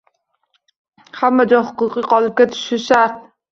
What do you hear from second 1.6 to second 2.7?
huquqiy qolipga